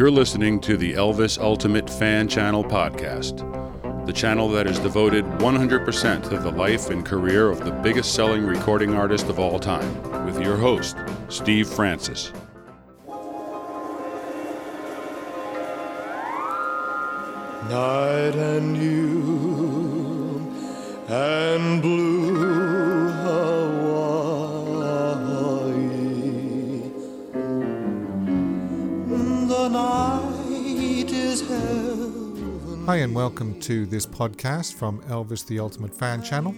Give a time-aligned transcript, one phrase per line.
[0.00, 3.36] You're listening to the Elvis Ultimate Fan Channel podcast,
[4.06, 8.46] the channel that is devoted 100% to the life and career of the biggest selling
[8.46, 10.96] recording artist of all time, with your host,
[11.28, 12.32] Steve Francis.
[17.68, 20.50] Night and you
[21.10, 22.59] and blue
[32.90, 36.56] Hi, and welcome to this podcast from Elvis the Ultimate Fan Channel.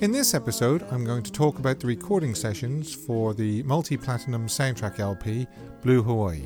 [0.00, 4.48] In this episode, I'm going to talk about the recording sessions for the multi platinum
[4.48, 5.46] soundtrack LP
[5.80, 6.42] Blue Hawaii.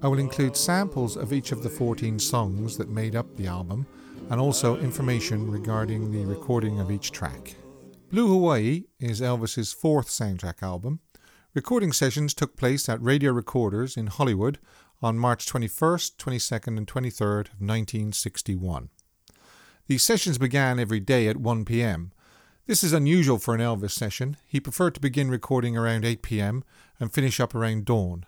[0.00, 3.84] I will include samples of each of the 14 songs that made up the album
[4.30, 7.56] and also information regarding the recording of each track.
[8.12, 11.00] Blue Hawaii is Elvis's fourth soundtrack album.
[11.52, 14.60] Recording sessions took place at Radio Recorders in Hollywood
[15.02, 18.88] on March 21st, 22nd, and 23rd of 1961.
[19.88, 22.12] These sessions began every day at 1 pm.
[22.66, 24.36] This is unusual for an Elvis session.
[24.46, 26.62] He preferred to begin recording around 8 pm
[27.00, 28.24] and finish up around dawn.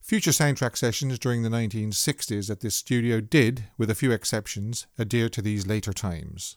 [0.00, 5.28] Future soundtrack sessions during the 1960s at this studio did, with a few exceptions, adhere
[5.28, 6.56] to these later times.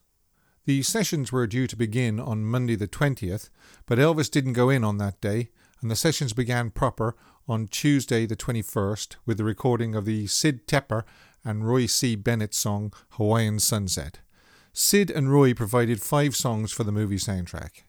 [0.65, 3.49] The sessions were due to begin on Monday the 20th,
[3.85, 5.49] but Elvis didn't go in on that day,
[5.85, 7.15] and the sessions began proper
[7.47, 11.03] on Tuesday the 21st with the recording of the Sid Tepper
[11.43, 12.15] and Roy C.
[12.15, 14.17] Bennett song Hawaiian Sunset.
[14.73, 17.83] Sid and Roy provided five songs for the movie soundtrack.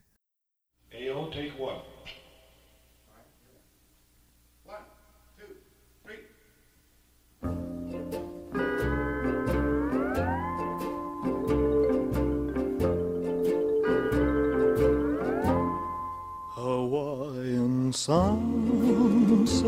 [18.07, 19.67] Sunset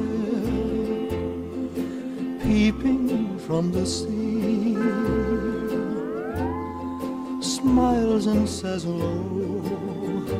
[2.40, 4.76] peeping from the sea
[7.40, 10.36] smiles and says aloha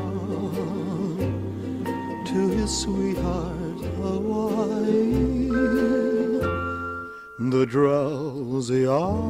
[2.25, 5.49] to his sweetheart Hawaii.
[7.51, 9.29] The drowsy islands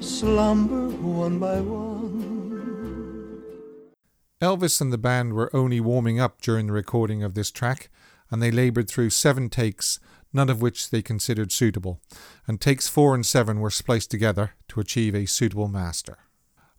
[0.00, 1.87] slumber one by one.
[4.40, 7.90] Elvis and the band were only warming up during the recording of this track,
[8.30, 9.98] and they laboured through seven takes,
[10.32, 12.00] none of which they considered suitable,
[12.46, 16.18] and takes four and seven were spliced together to achieve a suitable master.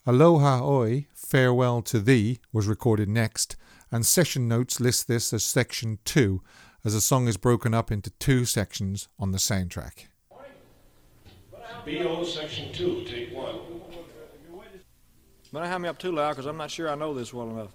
[0.06, 3.58] Aloha Oe, Farewell to Thee, was recorded next,
[3.92, 6.42] and session notes list this as section 2,
[6.86, 10.08] as the song is broken up into two sections on the soundtrack.
[11.86, 13.60] BO, section two, take one.
[15.52, 17.72] Better have me up too loud because I'm not sure I know this well enough.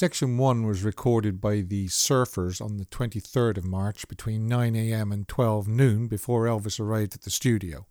[0.00, 5.28] Section 1 was recorded by the Surfers on the 23rd of March between 9am and
[5.28, 7.84] 12 noon before Elvis arrived at the studio.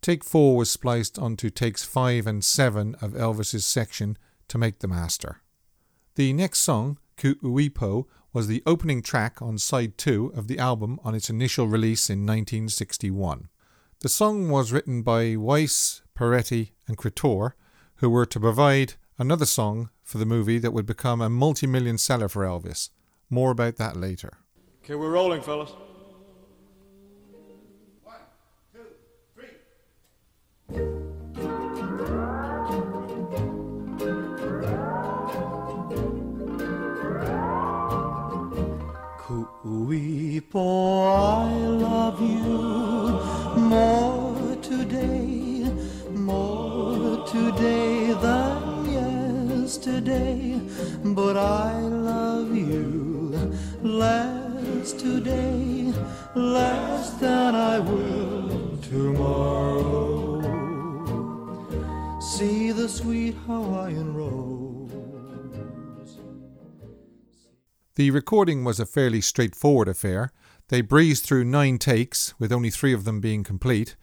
[0.00, 4.16] Take 4 was spliced onto takes 5 and 7 of Elvis's section
[4.46, 5.40] to make the master.
[6.14, 11.16] The next song, Ku'uipo, was the opening track on side 2 of the album on
[11.16, 13.48] its initial release in 1961.
[14.02, 17.54] The song was written by Weiss, Peretti, and Creatore,
[17.96, 21.96] who were to provide another song for the movie that would become a multi million
[21.96, 22.90] seller for Elvis.
[23.30, 24.38] More about that later.
[24.82, 25.70] Okay, we're rolling, fellas.
[28.02, 28.16] One,
[28.74, 28.80] two,
[29.32, 29.50] three.
[39.20, 40.66] Ku'uipo,
[41.06, 42.69] I love you
[50.00, 50.60] yesterday.
[51.04, 55.92] But I love you less today,
[56.34, 60.40] less than I will tomorrow.
[62.20, 64.90] See the sweet Hawaiian rose.
[67.96, 70.32] The recording was a fairly straightforward affair.
[70.68, 73.96] They breezed through nine takes, with only three of them being complete,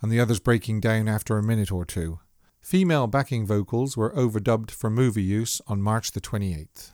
[0.00, 2.18] and the others breaking down after a minute or two.
[2.64, 6.92] Female backing vocals were overdubbed for movie use on March the 28th.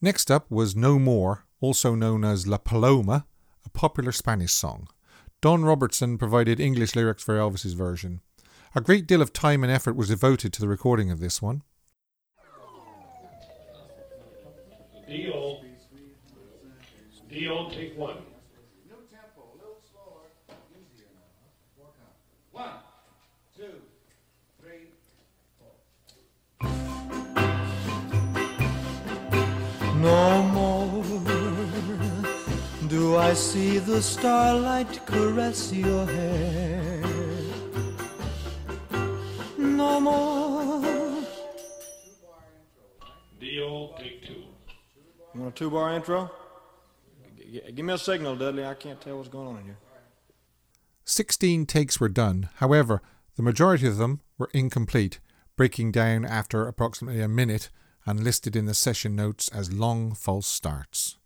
[0.00, 3.26] Next up was No More, also known as La Paloma,
[3.66, 4.88] a popular Spanish song.
[5.42, 8.22] Don Robertson provided English lyrics for Elvis's version.
[8.74, 11.64] A great deal of time and effort was devoted to the recording of this one.
[15.06, 15.60] Dio.
[17.28, 18.16] Dio, take one.
[30.00, 31.04] No more
[32.88, 37.02] do I see the starlight caress your hair.
[39.58, 41.22] No more.
[43.38, 44.42] Dio, take two.
[45.34, 46.30] You want a two bar intro?
[47.36, 48.64] G- g- give me a signal, Dudley.
[48.64, 49.78] I can't tell what's going on in here.
[51.04, 53.02] 16 takes were done, however,
[53.36, 55.20] the majority of them were incomplete,
[55.56, 57.68] breaking down after approximately a minute
[58.10, 61.16] and listed in the session notes as long false starts.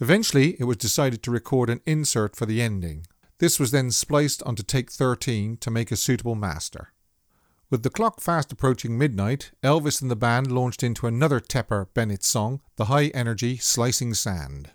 [0.00, 3.06] Eventually, it was decided to record an insert for the ending.
[3.38, 6.92] This was then spliced onto take 13 to make a suitable master.
[7.70, 12.24] With the clock fast approaching midnight, Elvis and the band launched into another Tepper Bennett
[12.24, 14.72] song, the high energy Slicing Sand.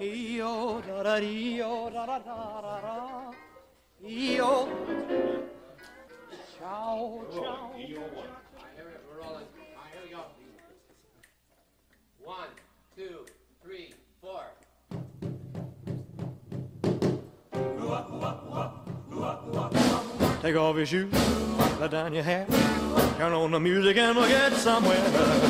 [0.00, 0.80] EO.
[4.00, 4.08] Io.
[4.08, 4.68] Io.
[6.58, 7.72] Ciao, ciao.
[7.76, 8.28] Dio, one.
[8.76, 9.46] We're rolling.
[9.92, 10.22] Here we go.
[12.18, 12.48] One,
[12.96, 13.26] two,
[13.62, 14.44] three, four.
[20.42, 21.12] Take off your shoes,
[21.80, 22.46] let down your hair,
[23.16, 24.96] turn on the music and we'll get somewhere.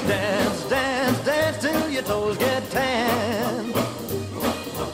[0.09, 3.73] Dance, dance, dance till your toes get tan.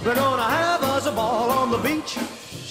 [0.04, 2.18] We're gonna have us a ball on the beach,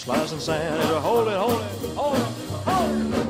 [0.03, 0.81] slicing sand.
[0.81, 2.21] Hold it, hold it, hold it,
[2.65, 3.29] hold it.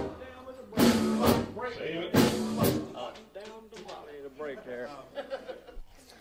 [1.77, 2.13] Save it.
[2.13, 4.89] Down to Molly to break there.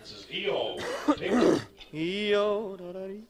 [0.00, 0.76] This is Dio,
[1.16, 1.60] take two.
[1.94, 3.24] EO, da-da-dee.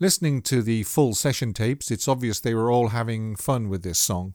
[0.00, 3.98] Listening to the full session tapes, it's obvious they were all having fun with this
[3.98, 4.34] song.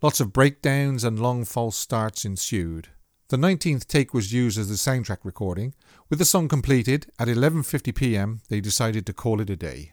[0.00, 2.88] Lots of breakdowns and long false starts ensued.
[3.28, 5.74] The 19th take was used as the soundtrack recording.
[6.08, 9.92] With the song completed, at 11:50 p.m., they decided to call it a day.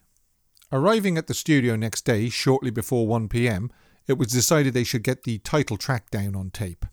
[0.72, 3.72] Arriving at the studio next day, shortly before 1 p.m.,
[4.08, 6.86] it was decided they should get the title track down on tape.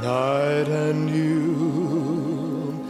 [0.00, 2.84] Night and you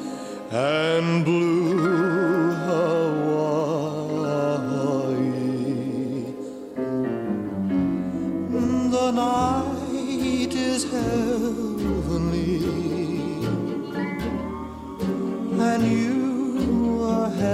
[0.50, 3.71] and blue Hawaii.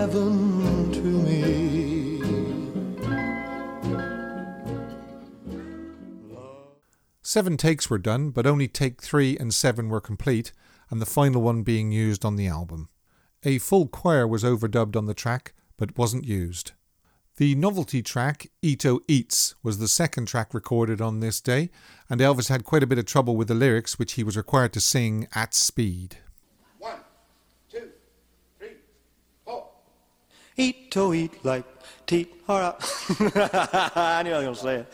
[0.08, 2.22] Heaven to me.
[7.22, 10.52] Seven takes were done, but only take three and seven were complete,
[10.90, 12.88] and the final one being used on the album.
[13.44, 16.72] A full choir was overdubbed on the track, but wasn't used.
[17.36, 21.70] The novelty track, Ito Eats, was the second track recorded on this day,
[22.08, 24.72] and Elvis had quite a bit of trouble with the lyrics, which he was required
[24.72, 26.16] to sing at speed.
[26.78, 26.96] One,
[27.70, 27.90] two,
[28.58, 28.78] three,
[29.44, 29.68] four.
[30.58, 31.64] Eat to eat like
[32.04, 32.34] teat.
[32.48, 32.74] All right.
[33.96, 34.92] I knew I was going to say it.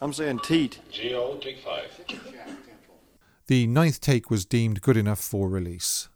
[0.00, 0.80] I'm saying teat.
[0.92, 1.86] Dio, take five.
[3.46, 6.08] The ninth take was deemed good enough for release.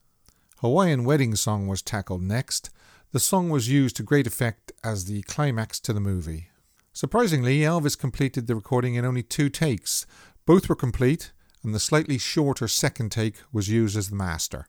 [0.59, 2.71] Hawaiian Wedding Song was tackled next.
[3.13, 6.49] The song was used to great effect as the climax to the movie.
[6.93, 10.07] Surprisingly, Elvis completed the recording in only two takes.
[10.45, 11.31] Both were complete,
[11.63, 14.67] and the slightly shorter second take was used as the master.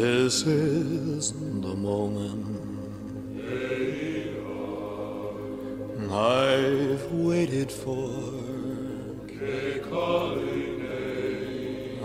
[0.00, 2.46] This is the moment
[6.10, 8.08] I've waited for.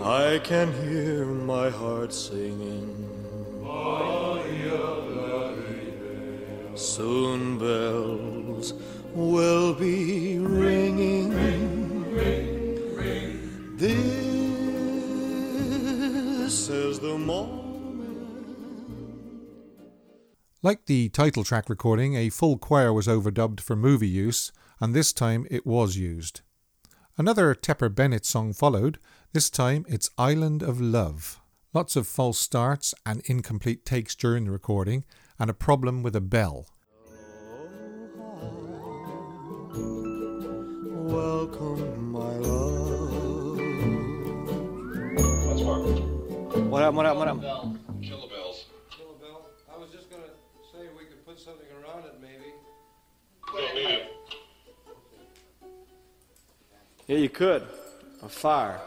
[0.04, 2.92] I can hear my heart singing.
[6.74, 8.74] Soon bells
[9.14, 11.30] will be ringing.
[13.78, 14.28] This
[16.68, 17.75] is the moment.
[20.66, 25.12] Like the title track recording, a full choir was overdubbed for movie use, and this
[25.12, 26.40] time it was used.
[27.16, 28.98] Another Tepper Bennett song followed,
[29.32, 31.40] this time it's Island of Love.
[31.72, 35.04] Lots of false starts and incomplete takes during the recording,
[35.38, 36.66] and a problem with a bell.
[41.06, 43.60] Welcome, my love.
[45.46, 46.70] What's wrong?
[46.70, 47.75] What up, what up, what up?
[57.06, 57.62] Yeah, you could.
[58.22, 58.80] A fire.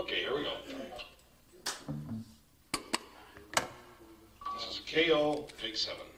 [0.00, 0.50] Okay, here we go.
[4.54, 6.13] This is KO, take seven.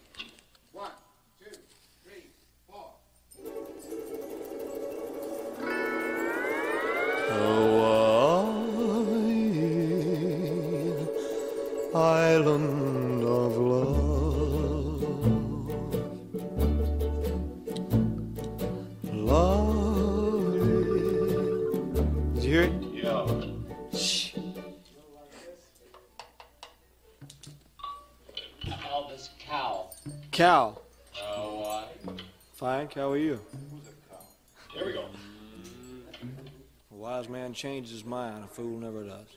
[37.06, 38.42] Wise man changes his mind.
[38.42, 39.28] A fool never does.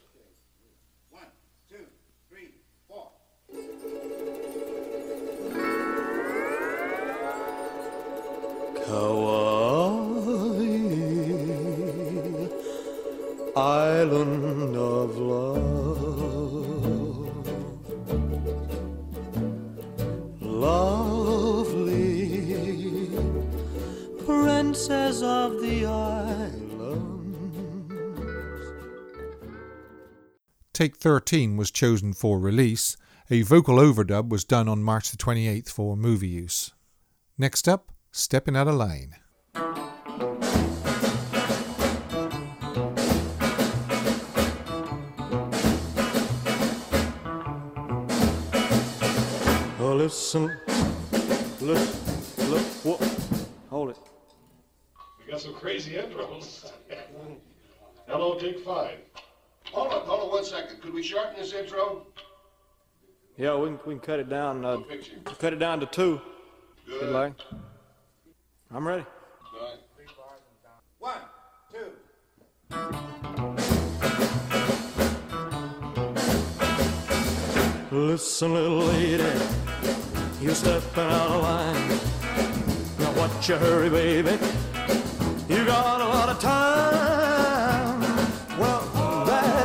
[31.00, 32.94] 13 was chosen for release.
[33.30, 36.72] A vocal overdub was done on March the 28th for movie use.
[37.38, 39.16] Next up, Stepping Out of Line.
[49.78, 50.54] Oh, listen,
[51.62, 52.98] listen, look, whoa,
[53.70, 53.98] hold it.
[55.18, 56.70] We got some crazy intros.
[58.06, 58.98] Hello, take five.
[59.72, 60.80] Hold on, hold on one second.
[60.82, 62.06] Could we shorten this intro?
[63.36, 64.64] Yeah, we can, we can cut it down.
[64.64, 65.12] Uh, Picture.
[65.24, 66.20] cut it down to two.
[66.86, 67.12] if you'd Good.
[67.12, 67.34] like.
[68.72, 69.04] I'm ready.
[69.58, 69.78] All right.
[70.98, 71.18] One,
[71.72, 71.92] two.
[77.90, 79.24] Listen, little lady,
[80.40, 81.88] you're stepping out of line.
[82.98, 84.38] Now watch your hurry, baby.
[85.48, 86.28] You got a lot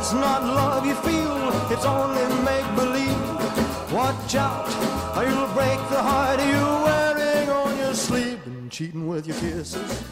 [0.06, 1.72] That's not love you feel.
[1.72, 3.92] It's only make believe.
[3.92, 4.68] Watch out,
[5.16, 10.04] or you'll break the heart you're wearing on your sleeve and cheating with your kisses.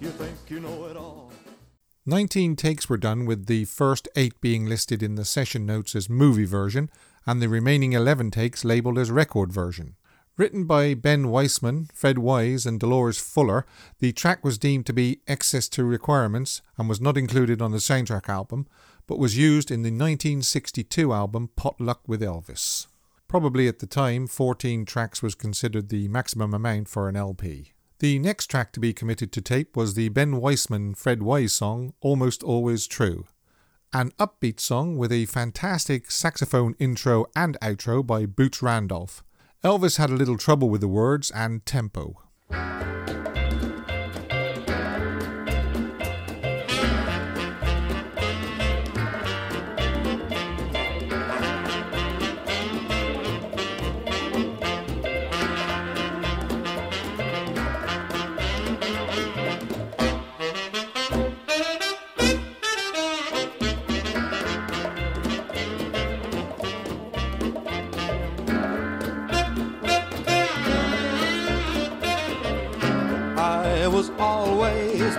[0.00, 1.32] You think you know it all.
[2.06, 6.08] 19 takes were done, with the first 8 being listed in the session notes as
[6.08, 6.88] movie version
[7.26, 9.96] and the remaining 11 takes labelled as record version.
[10.36, 13.66] Written by Ben Weisman, Fred Wise, and Dolores Fuller,
[13.98, 17.78] the track was deemed to be excess to requirements and was not included on the
[17.78, 18.68] soundtrack album,
[19.10, 22.86] but was used in the 1962 album Potluck with Elvis.
[23.26, 27.72] Probably at the time, 14 tracks was considered the maximum amount for an LP.
[27.98, 31.92] The next track to be committed to tape was the Ben Weisman Fred Wise song
[32.00, 33.26] Almost Always True.
[33.92, 39.24] An upbeat song with a fantastic saxophone intro and outro by Boots Randolph.
[39.64, 42.29] Elvis had a little trouble with the words and tempo.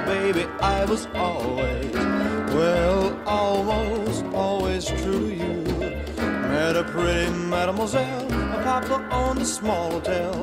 [0.06, 5.64] Baby, I was always, well, almost always true to you.
[6.50, 10.34] Met a pretty mademoiselle, a papa on the small hotel.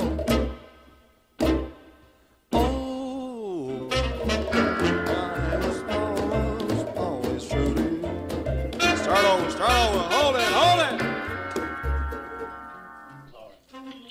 [2.52, 8.96] Oh, I was almost always true to you.
[8.96, 10.98] Start over, start over, hold it, hold it.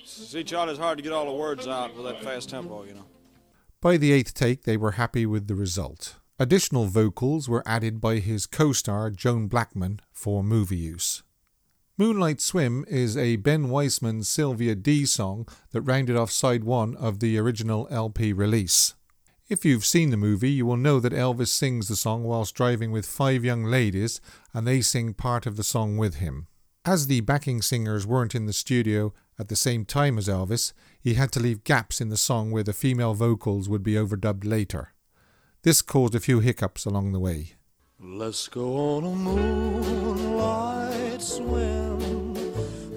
[0.05, 2.93] See, Charlie, it's hard to get all the words out with that fast tempo, you
[2.93, 3.05] know.
[3.79, 6.15] By the eighth take, they were happy with the result.
[6.39, 11.21] Additional vocals were added by his co star Joan Blackman for movie use.
[11.95, 17.19] Moonlight Swim is a Ben Weisman Sylvia Dee song that rounded off side one of
[17.19, 18.95] the original LP release.
[19.47, 22.91] If you've seen the movie, you will know that Elvis sings the song whilst driving
[22.91, 24.19] with five young ladies,
[24.55, 26.47] and they sing part of the song with him.
[26.87, 31.15] As the backing singers weren't in the studio at the same time as Elvis, he
[31.15, 34.93] had to leave gaps in the song where the female vocals would be overdubbed later.
[35.63, 37.55] This caused a few hiccups along the way.
[37.99, 40.01] Let's go on a moonlight
[41.21, 42.35] swim,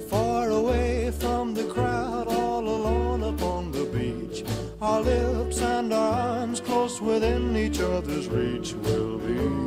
[0.09, 4.45] far away from the crowd, all alone upon the beach.
[4.81, 9.60] Our lips and our arms close within each other's reach will be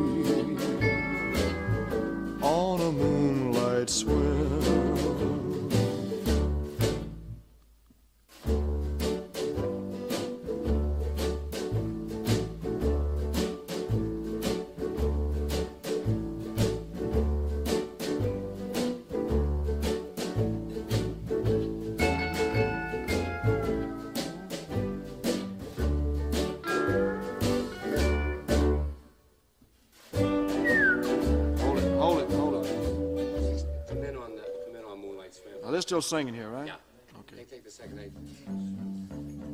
[35.83, 36.67] still singing here, right?
[36.67, 36.75] Yeah.
[37.19, 37.37] Okay.
[37.37, 38.11] Take, take the second eight.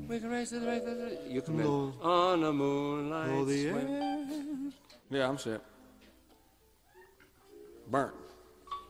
[0.08, 1.10] We can raise it right there.
[1.28, 1.66] You come in.
[1.66, 4.74] Blow- On a moonlight blow the swim.
[5.10, 5.62] Yeah, I'm set.
[7.90, 8.14] Burnt.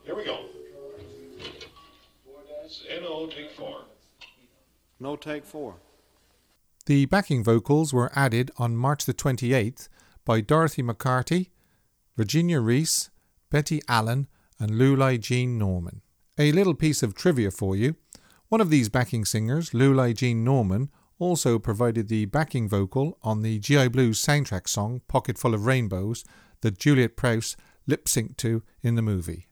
[0.05, 0.45] Here we go.
[2.89, 3.81] N-O, take four.
[4.99, 5.75] No take four.
[6.85, 9.87] The backing vocals were added on March the 28th
[10.25, 11.51] by Dorothy McCarthy,
[12.17, 13.09] Virginia Reese,
[13.49, 14.27] Betty Allen,
[14.59, 16.01] and Loulie Jean Norman.
[16.41, 17.97] A little piece of trivia for you.
[18.47, 23.59] One of these backing singers, Loulie Jean Norman, also provided the backing vocal on the
[23.59, 26.23] GI Blues soundtrack song Pocket Full of Rainbows
[26.61, 29.49] that Juliet Prowse lip synced to in the movie.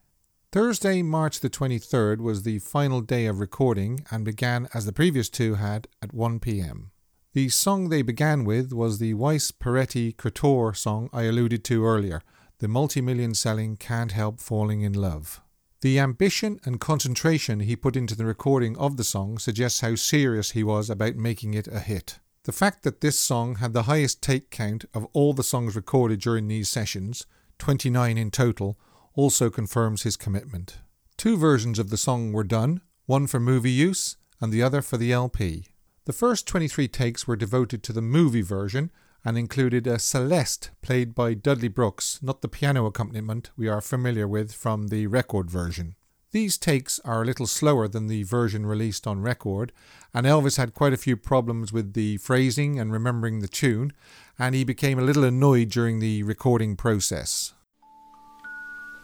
[0.53, 5.27] Thursday, March the 23rd was the final day of recording and began as the previous
[5.27, 6.91] two had at 1 pm.
[7.33, 12.21] The song they began with was the Weiss Peretti Creatore song I alluded to earlier,
[12.59, 15.41] the multi million selling Can't Help Falling in Love.
[15.81, 20.51] The ambition and concentration he put into the recording of the song suggests how serious
[20.51, 22.17] he was about making it a hit.
[22.45, 26.19] The fact that this song had the highest take count of all the songs recorded
[26.19, 27.27] during these sessions,
[27.59, 28.79] 29 in total,
[29.13, 30.79] also confirms his commitment.
[31.15, 34.97] Two versions of the song were done, one for movie use and the other for
[34.97, 35.67] the LP.
[36.05, 38.89] The first 23 takes were devoted to the movie version
[39.27, 44.25] and included a Celeste played by Dudley Brooks, not the piano accompaniment we are familiar
[44.25, 45.95] with from the record version.
[46.31, 49.73] These takes are a little slower than the version released on record,
[50.13, 53.91] and Elvis had quite a few problems with the phrasing and remembering the tune,
[54.39, 57.51] and he became a little annoyed during the recording process.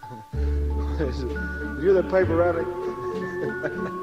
[0.33, 3.99] you hear that paper rattling?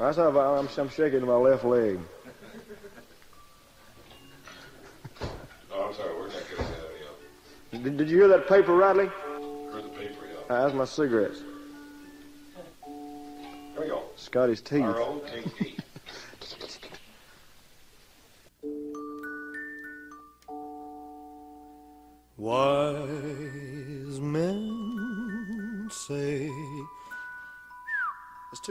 [0.00, 1.98] I- I'm, I'm shaking my left leg.
[5.72, 8.74] Oh, I'm sorry, where'd that get us out of Did, did you hear that paper
[8.74, 9.08] rattling?
[9.08, 10.54] Heard the paper, yeah.
[10.54, 11.40] Uh, that's my cigarettes.
[12.86, 14.02] Here we go.
[14.16, 14.84] Scotty's teeth.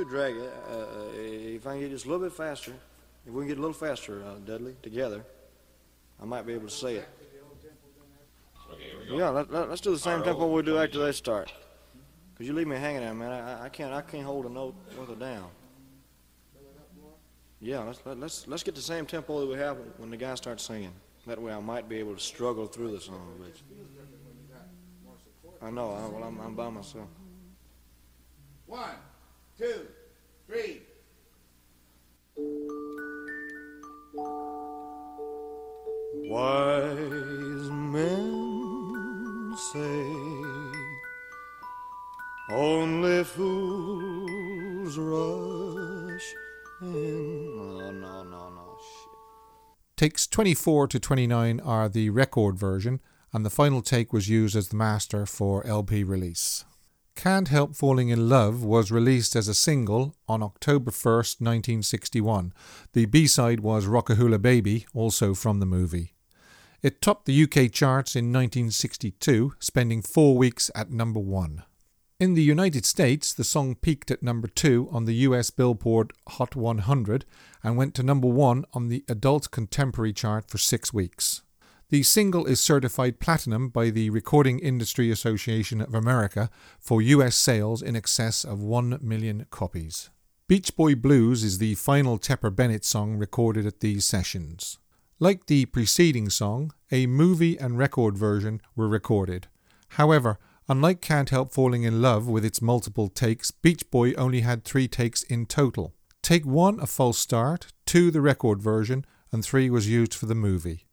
[0.08, 0.40] Too draggy.
[0.40, 2.74] Uh, uh, if I can get just a little bit faster,
[3.26, 5.24] if we can get a little faster, uh, Dudley, together,
[6.22, 7.10] I might be able to say it.
[8.72, 9.18] Okay, here we go.
[9.18, 11.52] Yeah, let, us do the same tempo we do after they start.
[12.38, 13.32] Cause you leave me hanging there, man.
[13.32, 13.92] I, I- can't.
[13.92, 15.50] I can't hold a note with it down.
[17.60, 20.36] Yeah, let's let, let's let's get the same tempo that we have when the guy
[20.36, 20.94] starts singing.
[21.26, 23.40] That way, I might be able to struggle through the song.
[23.40, 23.52] But
[25.66, 25.92] I know.
[25.92, 27.08] I, well, I'm, I'm by myself.
[28.68, 28.92] One,
[29.58, 29.88] two,
[30.46, 30.82] three.
[36.30, 40.04] Wise men say
[42.52, 46.34] only fools rush
[46.82, 47.58] in.
[47.58, 48.78] No, no, no, no.
[48.80, 49.10] Shit.
[49.98, 53.00] Takes 24 to 29 are the record version,
[53.34, 56.64] and the final take was used as the master for LP release.
[57.18, 62.54] Can't Help Falling in Love was released as a single on October 1st, 1961.
[62.94, 66.14] The B side was Rockahula Baby, also from the movie.
[66.84, 71.64] It topped the UK charts in 1962, spending four weeks at number one.
[72.20, 76.56] In the United States, the song peaked at number two on the US Billboard Hot
[76.56, 77.26] 100
[77.64, 81.42] and went to number one on the Adult Contemporary chart for six weeks.
[81.90, 86.50] The single is certified platinum by the Recording Industry Association of America
[86.82, 90.10] for US sales in excess of 1 million copies.
[90.50, 94.80] Beach Boy Blues is the final Tepper Bennett song recorded at these sessions.
[95.20, 99.48] Like the preceding song, a movie and record version were recorded.
[99.92, 104.66] However, Unlike Can't Help Falling in Love with its multiple takes, Beach Boy only had
[104.66, 105.94] three takes in total.
[106.22, 110.36] Take one, a false start, two, the record version, and three was used for the
[110.36, 110.87] movie.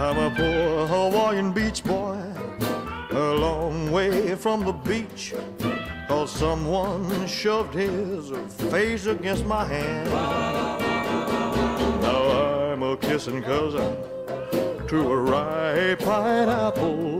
[0.00, 2.18] I'm a poor Hawaiian beach boy,
[3.10, 5.34] a long way from the beach.
[6.08, 8.30] Cause someone shoved his
[8.70, 10.10] face against my hand.
[12.00, 13.94] Now I'm a kissing cousin
[14.88, 17.19] to a ripe pineapple.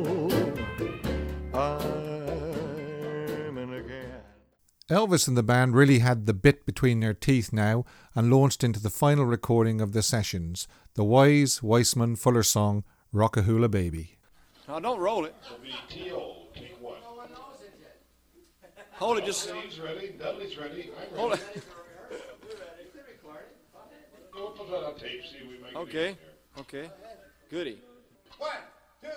[4.90, 8.81] Elvis and the band really had the bit between their teeth now and launched into
[8.81, 12.83] the final recording of the sessions, the Wise Weisman Fuller song
[13.14, 14.18] Rockahula Baby.
[14.66, 15.35] Now don't roll it.
[15.46, 16.48] It'll be T.O.
[16.55, 16.96] Take one.
[18.94, 19.48] Hold it just.
[19.48, 20.09] Steve's ready.
[20.18, 20.90] Dudley's ready.
[20.96, 21.16] I'm ready.
[21.16, 21.62] Hold it.
[24.33, 25.22] Go put that on tape.
[25.22, 26.16] See we make Okay.
[26.59, 26.90] Okay.
[27.48, 27.81] Goody.
[28.38, 28.50] One,
[29.03, 29.09] two,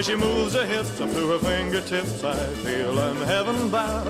[0.00, 2.34] She moves her hips up to her fingertips, I
[2.64, 4.08] feel I'm heaven bound.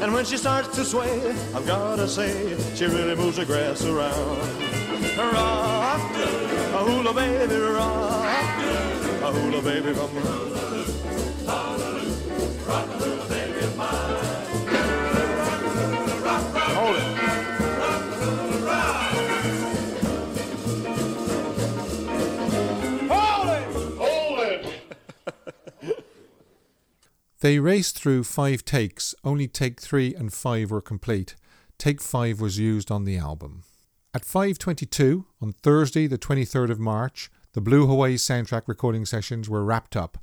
[0.00, 4.38] And when she starts to sway, I've gotta say, she really moves the grass around.
[5.18, 8.24] Rock, a hula baby, rock,
[9.22, 10.54] a hula baby, come on.
[27.44, 31.34] They raced through five takes, only take three and five were complete.
[31.76, 33.64] Take five was used on the album.
[34.14, 39.62] At 5.22, on Thursday the 23rd of March, the Blue Hawaii soundtrack recording sessions were
[39.62, 40.16] wrapped up,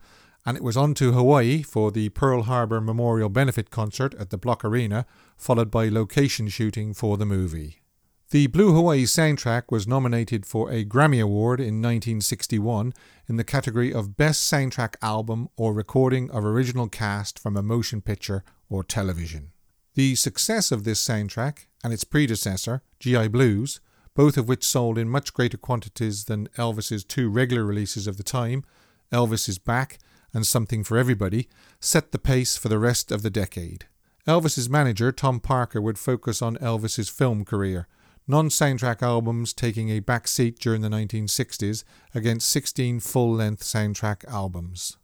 [0.47, 4.37] and it was on to Hawaii for the Pearl Harbor Memorial Benefit Concert at the
[4.39, 5.05] Bloch Arena,
[5.37, 7.80] followed by location shooting for the movie.
[8.31, 12.93] The Blue Hawaii soundtrack was nominated for a Grammy Award in 1961
[13.27, 17.99] in the category of Best Soundtrack Album or Recording of Original Cast from a Motion
[17.99, 19.51] Picture or Television.
[19.95, 23.81] The success of this soundtrack and its predecessor, GI Blues,
[24.15, 28.23] both of which sold in much greater quantities than Elvis's two regular releases of the
[28.23, 28.63] time,
[29.11, 29.99] Elvis is Back
[30.33, 31.49] and Something for Everybody,
[31.81, 33.87] set the pace for the rest of the decade.
[34.25, 37.89] Elvis's manager, Tom Parker, would focus on Elvis's film career,
[38.31, 41.83] non soundtrack albums taking a back seat during the 1960s
[42.15, 44.95] against 16 full length soundtrack albums.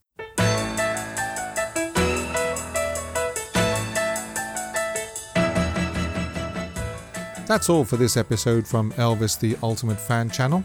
[7.45, 10.63] That's all for this episode from Elvis the Ultimate Fan channel.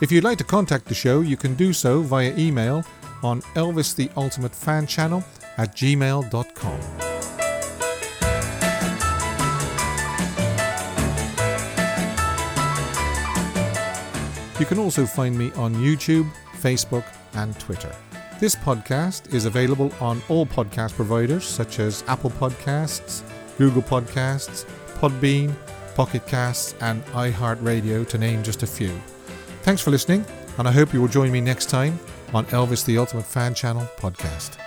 [0.00, 2.84] If you'd like to contact the show, you can do so via email
[3.24, 5.24] on Elvis the Ultimate Fan channel
[5.58, 7.05] at gmail.com.
[14.58, 17.94] You can also find me on YouTube, Facebook, and Twitter.
[18.40, 23.22] This podcast is available on all podcast providers such as Apple Podcasts,
[23.58, 24.64] Google Podcasts,
[24.94, 25.54] Podbean,
[25.94, 28.98] Pocket Casts, and iHeartRadio, to name just a few.
[29.62, 30.24] Thanks for listening,
[30.56, 31.98] and I hope you will join me next time
[32.32, 34.65] on Elvis the Ultimate Fan Channel podcast.